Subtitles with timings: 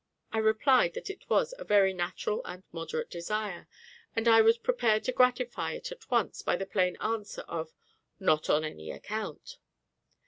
[0.33, 3.67] I replied that it was a very natural and moderate desire,
[4.15, 7.75] and I was prepared to gratify it at once by the plain answer of
[8.19, 9.59] _Not on any account.